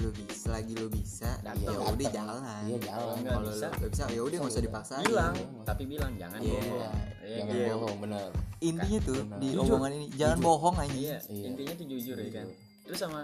lu 0.00 0.08
bisa 0.16 0.48
lagi 0.50 0.72
lu 0.72 0.88
bisa 0.88 1.28
Datang. 1.38 1.60
ya 1.60 1.76
udah 1.76 2.08
jalan 2.10 2.40
iya 2.64 2.78
jalan 2.80 3.16
kalau 3.20 3.42
bisa, 3.44 3.66
lu 3.68 3.76
nggak 3.76 3.90
bisa 3.92 4.04
ya 4.08 4.20
udah 4.22 4.36
nggak 4.38 4.48
usah 4.50 4.64
dipaksain 4.64 5.04
bilang 5.04 5.34
Iya. 5.36 5.62
tapi 5.62 5.82
bilang 5.84 6.12
jangan 6.16 6.38
Iya. 6.40 6.56
bohong 6.56 6.96
Iya, 7.20 7.36
jangan 7.36 7.52
kan? 7.52 7.68
bohong 7.76 7.96
bener 8.00 8.28
intinya 8.60 8.98
tuh 9.02 9.20
Benar. 9.20 9.38
di 9.38 9.48
Jujur. 9.50 9.62
omongan 9.68 9.90
ini 9.92 10.06
jangan 10.14 10.38
bohong 10.40 10.76
aja 10.78 10.96
iya 10.96 11.16
Iya. 11.22 11.44
intinya 11.46 11.72
tuh 11.74 11.86
jujur 11.86 12.16
ya 12.16 12.30
kan 12.32 12.46
Jujur. 12.46 12.56
terus 12.82 12.98
sama 12.98 13.20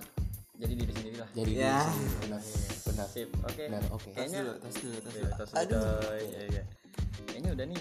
jadi 0.55 0.73
diri 0.75 0.93
sendiri 0.93 1.17
lah 1.17 1.29
jadi 1.33 1.53
Ya. 1.55 1.77
diri 1.81 1.93
sendiri, 1.97 2.17
benar 2.23 2.41
benar 2.87 3.07
sip 3.09 3.29
oke 3.35 3.63
benar 3.63 3.83
oke 3.91 4.05
tas 4.07 4.15
Kayaknya- 4.15 4.43
dulu 4.43 4.53
tas 4.59 4.75
dulu 4.77 4.97
tas 5.01 5.15
Iya, 5.15 5.25
dulu 5.25 5.57
aduh. 5.57 5.85
Iya, 6.13 6.43
iya. 6.47 6.63
Kayaknya 7.27 7.51
udah 7.53 7.67
nih 7.67 7.81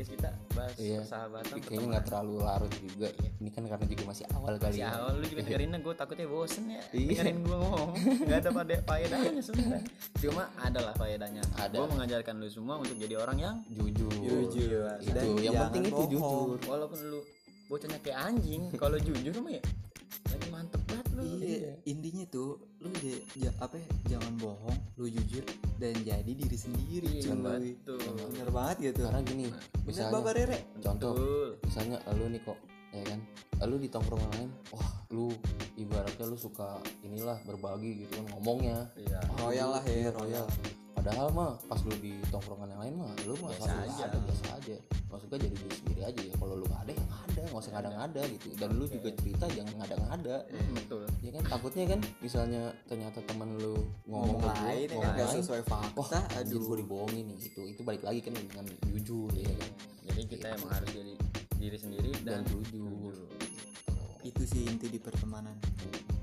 podcast 0.00 0.16
kita 0.16 0.30
bahas 0.56 0.74
Iya. 0.74 0.98
persahabatan 0.98 1.44
Tapi 1.46 1.60
kayaknya 1.60 1.86
nggak 1.90 2.04
terlalu 2.04 2.34
larut 2.40 2.72
juga 2.74 3.08
ini 3.36 3.50
kan 3.50 3.62
karena 3.62 3.84
juga 3.86 4.02
masih 4.06 4.24
awal 4.32 4.52
kali 4.56 4.72
Si 4.72 4.80
ya. 4.80 4.88
awal 4.90 5.12
lu 5.12 5.26
juga 5.26 5.42
dengerinnya 5.46 5.78
gue 5.78 5.94
takutnya 5.94 6.26
bosen 6.26 6.64
ya. 6.66 6.82
Iya. 6.90 7.08
Dengerin 7.10 7.38
gue 7.42 7.56
ngomong. 7.56 7.90
Gak 8.24 8.38
ada 8.38 8.50
pada 8.50 8.74
faedahnya 8.82 9.42
sebenarnya. 9.42 9.82
Cuma 10.16 10.42
ada 10.56 10.80
lah 10.80 10.94
faedahnya. 10.96 11.42
Ada. 11.54 11.76
Gue 11.76 11.88
mengajarkan 11.90 12.34
lu 12.36 12.48
semua 12.48 12.74
untuk 12.76 12.96
jadi 12.96 13.14
orang 13.16 13.38
yang 13.38 13.54
jujur. 13.68 14.08
Jujur. 14.10 14.88
itu 14.98 15.12
Dan 15.12 15.24
yang 15.38 15.54
penting 15.66 15.84
itu 15.86 16.02
jujur. 16.10 16.56
Walaupun 16.64 16.98
lu 17.06 17.20
bocahnya 17.66 18.02
kayak 18.02 18.18
anjing 18.26 18.66
Kalau 18.74 18.98
jujur 18.98 19.30
mah 19.38 19.52
ya 19.52 19.62
Lagi 20.26 20.48
mantep 20.50 20.79
iya. 21.52 21.72
Intinya 21.84 22.24
tuh 22.26 22.50
lu 22.78 22.88
ja- 22.96 23.24
ja- 23.36 23.56
apa 23.58 23.74
ya, 23.74 23.88
jangan 24.08 24.32
bohong 24.36 24.78
lu 24.96 25.06
jujur 25.06 25.44
dan 25.76 25.94
jadi 26.00 26.30
diri 26.30 26.56
sendiri 26.56 27.08
Iya, 27.18 27.32
cuy. 27.32 27.74
betul. 27.76 28.00
bener 28.30 28.48
banget 28.50 28.76
gitu. 28.86 29.02
Karena 29.04 29.20
gini 29.22 29.44
bener 29.48 29.84
misalnya 29.84 30.12
bapak 30.12 30.32
rere. 30.34 30.58
contoh 30.78 31.12
Betul. 31.12 31.48
misalnya 31.62 31.96
lu 32.10 32.24
nih 32.28 32.42
kok 32.42 32.58
ya 32.90 33.02
kan 33.06 33.20
lu 33.62 33.76
di 33.76 33.86
tongkrongan 33.86 34.30
lain 34.34 34.50
wah 34.70 34.90
lu 35.10 35.30
ibaratnya 35.76 36.26
lu 36.26 36.34
suka 36.34 36.78
inilah 37.00 37.38
berbagi 37.44 38.02
gitu 38.02 38.12
kan 38.16 38.26
ngomongnya. 38.34 38.78
Iya. 38.94 39.20
Royal 39.36 39.68
lah 39.74 39.82
ya, 39.84 39.94
iya, 39.96 40.10
royal. 40.10 40.46
Padahal 41.00 41.32
mah 41.32 41.56
pas 41.64 41.80
lu 41.88 41.96
di 41.96 42.12
tongkrongan 42.28 42.76
yang 42.76 42.80
lain 42.84 42.94
mah 43.00 43.08
lu 43.24 43.32
mah 43.40 43.48
Biasa 43.56 43.72
aja. 43.88 44.02
ada 44.04 44.18
biasa 44.20 44.46
aja. 44.60 44.76
Maksudnya 45.08 45.38
jadi 45.48 45.56
diri 45.56 45.74
sendiri 45.80 46.02
aja 46.04 46.20
ya. 46.28 46.34
Kalau 46.36 46.54
lu 46.60 46.64
nggak 46.68 46.80
ada 46.84 46.92
ya 46.92 47.02
nggak 47.08 47.22
ada. 47.24 47.40
Nggak 47.48 47.62
usah 47.64 47.72
ngada-ngada 47.72 48.22
gitu. 48.36 48.46
Dan 48.60 48.68
lu 48.76 48.84
juga 48.84 49.08
cerita 49.16 49.44
jangan 49.48 49.74
ngada-ngada. 49.80 50.36
Hmm, 50.52 50.74
Betul. 50.76 51.02
Ya 51.24 51.30
kan? 51.32 51.42
Takutnya 51.48 51.84
kan 51.88 52.00
misalnya 52.20 52.62
ternyata 52.84 53.18
temen 53.24 53.48
lu 53.56 53.74
ngomong 54.04 54.36
ngomong, 54.36 54.44
gua, 54.44 54.52
lain 54.68 54.86
ya 54.86 54.92
ngomong 54.92 55.12
nggak 55.16 55.28
lain, 55.32 55.40
sesuai 55.40 55.60
wah 55.64 55.80
fakta 55.96 56.20
aduh. 56.36 56.60
gue 56.68 56.76
dibohongin 56.84 57.24
nih 57.32 57.36
gitu. 57.48 57.62
Itu 57.64 57.80
balik 57.80 58.04
lagi 58.04 58.20
kan 58.20 58.36
dengan 58.36 58.66
jujur 58.92 59.32
ya 59.32 59.48
kan? 59.56 59.70
Jadi 60.04 60.20
kita 60.28 60.46
emang 60.52 60.70
harus 60.76 60.90
jadi 60.92 61.12
diri 61.56 61.78
sendiri 61.80 62.10
dan 62.28 62.44
dan 62.44 62.52
jujur. 62.52 63.16
gitu. 63.16 63.24
itu 64.20 64.42
sih 64.44 64.68
inti 64.68 64.92
di 64.92 65.00
pertemanan 65.00 65.56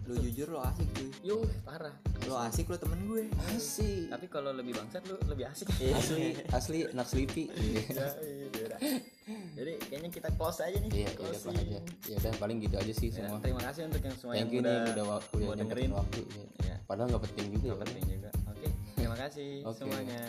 lu 0.08 0.16
jujur 0.18 0.48
lo 0.50 0.60
asik 0.62 0.88
cuy 0.90 1.10
Yo 1.22 1.36
parah 1.62 1.92
lo 2.24 2.36
asik 2.40 2.66
lo 2.66 2.76
temen 2.76 3.00
gue 3.04 3.28
asik 3.50 4.08
Tapi 4.08 4.26
kalau 4.28 4.52
lebih 4.52 4.74
bangsat 4.74 5.04
lu 5.04 5.20
lebih 5.26 5.46
asik 5.46 5.68
asli 6.00 6.32
asli 6.50 6.80
not 6.92 7.06
sleepy 7.06 7.52
Ya, 7.52 8.08
iya, 8.18 8.48
beda. 8.48 8.78
Jadi 9.58 9.74
kayaknya 9.84 10.10
kita 10.10 10.30
close 10.34 10.62
aja 10.62 10.78
nih. 10.78 10.88
iya 10.90 11.04
iya 11.04 11.12
Closing. 11.12 11.52
aja 11.54 11.80
ya 12.08 12.16
udah 12.18 12.34
paling 12.38 12.58
gitu 12.58 12.76
aja 12.76 12.94
sih 12.94 13.08
Ya, 13.10 13.16
semua 13.20 13.38
terima 13.38 13.62
kasih 13.62 13.82
untuk 13.86 14.02
yang 14.02 14.16
semua 14.16 14.34
thank 14.34 14.48
yang 14.48 14.50
udah, 14.56 14.72
nih 14.72 14.80
udah 14.88 15.56
dengerin. 15.58 15.92
waktu 15.92 16.20
ya. 16.24 16.46
Ya, 16.64 16.76
padahal 16.86 17.08
nggak 17.10 17.24
penting 17.28 17.46
juga 17.52 17.60
nggak 17.60 17.68
ya 17.68 17.76
kan? 17.76 17.86
penting 17.86 18.06
juga. 18.10 18.30
Oke, 18.48 18.68
terima 18.96 19.18
kasih 19.18 19.50
Oke. 19.68 19.76
semuanya. 19.78 20.22